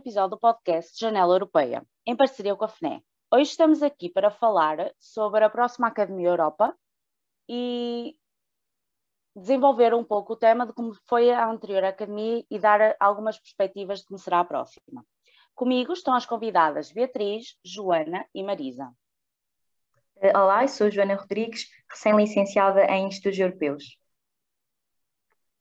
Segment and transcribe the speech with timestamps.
[0.00, 3.04] episódio do podcast Janela Europeia, em parceria com a FNE.
[3.30, 6.74] Hoje estamos aqui para falar sobre a próxima Academia Europa
[7.46, 8.16] e
[9.36, 14.00] desenvolver um pouco o tema de como foi a anterior Academia e dar algumas perspectivas
[14.00, 15.04] de como será a próxima.
[15.54, 18.90] Comigo estão as convidadas Beatriz, Joana e Marisa.
[20.34, 23.98] Olá, eu sou Joana Rodrigues, recém-licenciada em Estudos Europeus.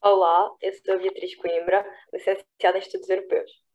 [0.01, 3.68] Olá, eu sou a Beatriz Coimbra, licenciada em Estudos Europeus.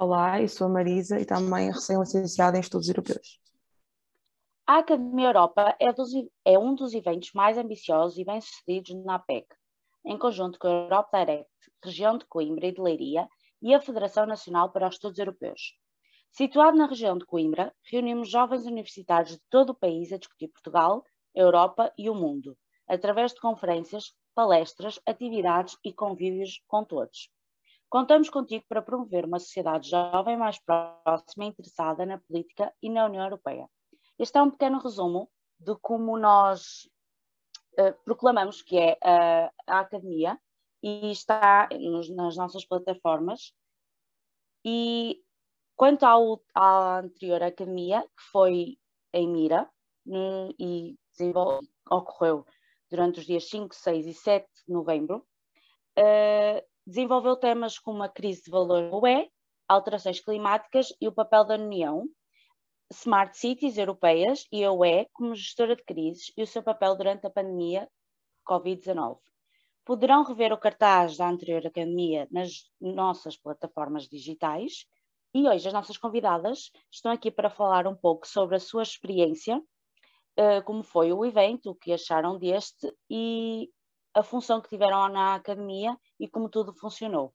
[0.00, 3.40] Olá, eu sou a Marisa e também recém-licenciada em Estudos Europeus.
[4.64, 6.10] A Academia Europa é, dos,
[6.44, 9.48] é, um dos eventos mais ambiciosos e bem-sucedidos na APEC,
[10.06, 11.50] em conjunto com a Europe Direct,
[11.82, 13.28] região de Coimbra e de Leiria
[13.60, 15.76] e a Federação Nacional para os Estudos Europeus.
[16.30, 21.02] Situado na região de Coimbra, reunimos jovens universitários de todo o país a discutir Portugal,
[21.34, 27.28] Europa e o mundo, através de conferências, palestras, atividades e convívios com todos.
[27.88, 33.06] Contamos contigo para promover uma sociedade jovem mais próxima e interessada na política e na
[33.06, 33.66] União Europeia.
[34.18, 36.86] Este é um pequeno resumo de como nós
[37.78, 40.38] uh, proclamamos que é uh, a Academia
[40.82, 43.54] e está nos, nas nossas plataformas.
[44.62, 45.22] E
[45.74, 48.78] quanto ao, à anterior Academia, que foi
[49.14, 49.66] em Mira,
[50.06, 50.94] um, e
[51.90, 52.44] ocorreu
[52.90, 55.26] durante os dias 5, 6 e 7 de novembro,
[55.98, 59.30] uh, desenvolveu temas como a crise de valor UE,
[59.68, 62.06] alterações climáticas e o papel da União,
[62.90, 67.26] Smart Cities europeias e a UE como gestora de crises e o seu papel durante
[67.26, 67.86] a pandemia
[68.48, 69.18] Covid-19.
[69.84, 74.86] Poderão rever o cartaz da anterior academia nas nossas plataformas digitais
[75.34, 79.58] e hoje as nossas convidadas estão aqui para falar um pouco sobre a sua experiência
[79.58, 83.68] uh, como foi o evento, o que acharam deste e
[84.18, 87.32] a função que tiveram na academia e como tudo funcionou.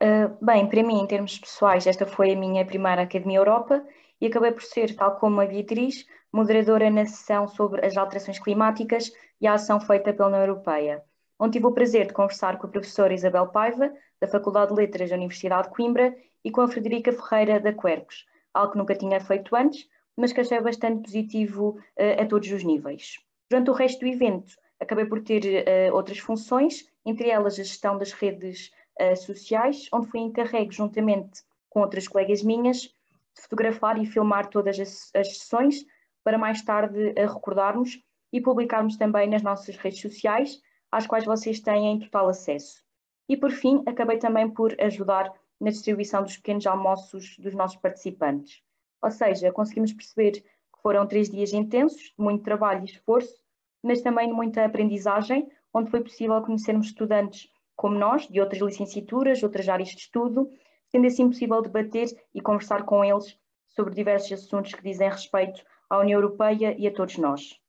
[0.00, 3.84] Uh, bem, para mim, em termos pessoais, esta foi a minha primeira Academia Europa
[4.20, 9.10] e acabei por ser, tal como a Beatriz, moderadora na sessão sobre as alterações climáticas
[9.40, 11.02] e a ação feita pela União Europeia,
[11.38, 15.10] onde tive o prazer de conversar com a professora Isabel Paiva, da Faculdade de Letras
[15.10, 16.14] da Universidade de Coimbra,
[16.44, 20.40] e com a Frederica Ferreira da Quercos, algo que nunca tinha feito antes, mas que
[20.40, 23.16] achei bastante positivo uh, a todos os níveis.
[23.50, 27.98] Durante o resto do evento, acabei por ter uh, outras funções, entre elas a gestão
[27.98, 34.06] das redes uh, sociais, onde fui encarregue, juntamente com outras colegas minhas, de fotografar e
[34.06, 35.84] filmar todas as, as sessões,
[36.24, 38.02] para mais tarde recordarmos
[38.32, 42.82] e publicarmos também nas nossas redes sociais, às quais vocês têm total acesso.
[43.28, 48.62] E por fim, acabei também por ajudar na distribuição dos pequenos almoços dos nossos participantes.
[49.02, 53.34] Ou seja, conseguimos perceber que foram três dias intensos, de muito trabalho e esforço,
[53.82, 59.42] mas também de muita aprendizagem, onde foi possível conhecermos estudantes como nós, de outras licenciaturas,
[59.42, 60.50] outras áreas de estudo,
[60.88, 65.98] sendo assim possível debater e conversar com eles sobre diversos assuntos que dizem respeito à
[65.98, 67.60] União Europeia e a todos nós.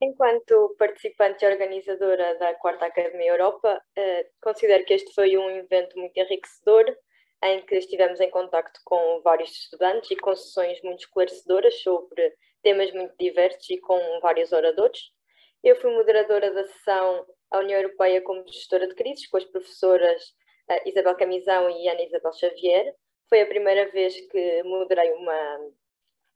[0.00, 5.98] Enquanto participante e organizadora da Quarta Academia Europa, eh, considero que este foi um evento
[5.98, 6.84] muito enriquecedor
[7.48, 12.92] em que estivemos em contacto com vários estudantes e com sessões muito esclarecedoras sobre temas
[12.92, 15.10] muito diversos e com vários oradores.
[15.62, 20.22] Eu fui moderadora da sessão A União Europeia como gestora de crises, com as professoras
[20.70, 22.94] uh, Isabel Camisão e Ana Isabel Xavier.
[23.28, 25.58] Foi a primeira vez que moderei uma,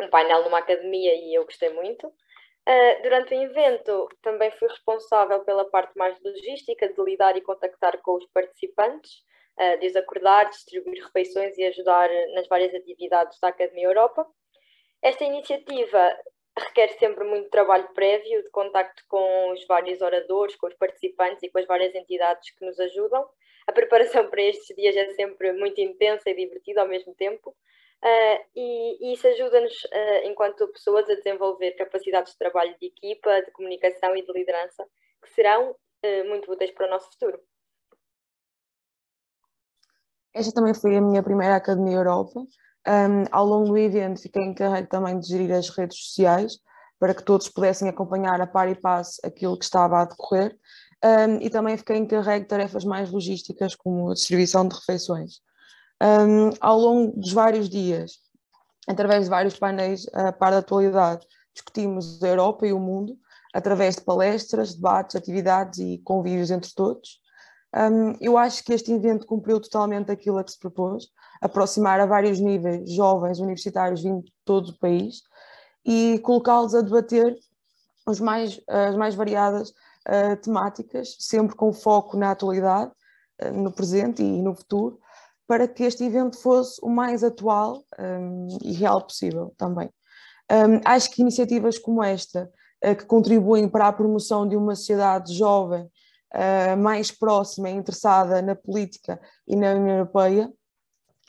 [0.02, 2.06] um painel numa academia e eu gostei muito.
[2.06, 8.00] Uh, durante o evento, também fui responsável pela parte mais logística, de lidar e contactar
[8.02, 9.22] com os participantes,
[9.60, 14.26] uh, desacordar, distribuir refeições e ajudar nas várias atividades da Academia Europa.
[15.02, 16.16] Esta iniciativa
[16.58, 21.48] requer sempre muito trabalho prévio, de contacto com os vários oradores, com os participantes e
[21.48, 23.26] com as várias entidades que nos ajudam.
[23.66, 27.54] A preparação para estes dias é sempre muito intensa e divertida ao mesmo tempo.
[28.02, 33.42] Uh, e, e, isso ajuda-nos, uh, enquanto pessoas, a desenvolver capacidades de trabalho de equipa,
[33.42, 34.86] de comunicação e de liderança,
[35.22, 37.38] que serão uh, muito úteis para o nosso futuro.
[40.34, 42.40] Esta também foi a minha primeira Academia Europa.
[42.88, 46.58] Um, ao longo do evento fiquei encarregue também de gerir as redes sociais
[46.98, 50.56] para que todos pudessem acompanhar a par e passo aquilo que estava a decorrer
[51.04, 55.40] um, e também fiquei encarregue de tarefas mais logísticas como a distribuição de refeições.
[56.02, 58.12] Um, ao longo dos vários dias,
[58.88, 63.16] através de vários painéis a par da atualidade, discutimos a Europa e o mundo
[63.52, 67.20] através de palestras, debates, atividades e convívios entre todos.
[67.74, 71.08] Um, eu acho que este evento cumpriu totalmente aquilo a que se propôs,
[71.40, 75.22] aproximar a vários níveis jovens universitários vindo de todo o país
[75.84, 77.36] e colocá-los a debater
[78.06, 82.90] os mais, as mais variadas uh, temáticas, sempre com foco na atualidade,
[83.42, 84.98] uh, no presente e no futuro,
[85.46, 89.90] para que este evento fosse o mais atual um, e real possível também.
[90.50, 92.50] Um, acho que iniciativas como esta,
[92.84, 95.88] uh, que contribuem para a promoção de uma sociedade jovem,
[96.78, 100.52] mais próxima e interessada na política e na União Europeia,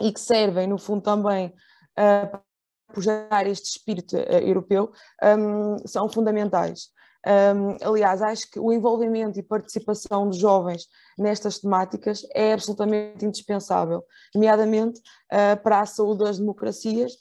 [0.01, 1.53] e que servem, no fundo, também
[1.95, 2.41] para
[2.89, 4.91] apoiar este espírito europeu,
[5.23, 6.89] um, são fundamentais.
[7.25, 10.87] Um, aliás, acho que o envolvimento e participação dos jovens
[11.17, 14.99] nestas temáticas é absolutamente indispensável, nomeadamente
[15.31, 17.13] uh, para a saúde das democracias,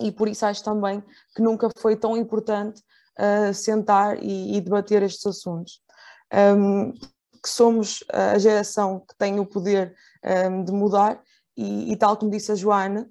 [0.00, 1.02] e por isso acho também
[1.34, 2.82] que nunca foi tão importante
[3.18, 5.81] uh, sentar e, e, debater estes assuntos.
[6.32, 9.94] Um, que somos a geração que tem o poder
[10.24, 11.20] um, de mudar,
[11.56, 13.08] e, e tal como disse a Joana,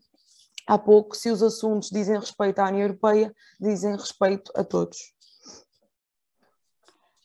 [0.65, 4.97] há pouco, se os assuntos dizem respeito à União Europeia, dizem respeito a todos.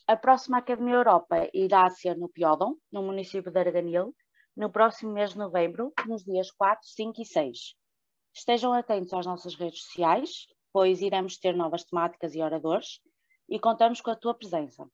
[0.05, 4.15] A próxima Academia Europa irá ser no Piódon, no município de Arganil,
[4.55, 7.75] no próximo mês de novembro, nos dias 4, 5 e 6.
[8.33, 13.01] Estejam atentos às nossas redes sociais, pois iremos ter novas temáticas e oradores
[13.49, 14.87] e contamos com a tua presença.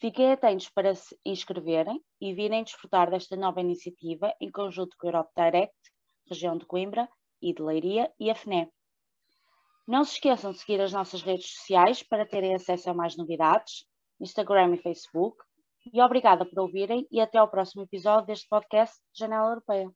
[0.00, 5.10] Fiquem atentos para se inscreverem e virem desfrutar desta nova iniciativa em conjunto com a
[5.10, 5.76] Europe Direct,
[6.28, 7.08] região de Coimbra
[7.42, 8.70] e de Leiria e a FNE.
[9.86, 13.86] Não se esqueçam de seguir as nossas redes sociais para terem acesso a mais novidades
[14.20, 15.36] Instagram e Facebook.
[15.92, 19.90] E obrigada por ouvirem e até ao próximo episódio deste podcast Janela Europeia.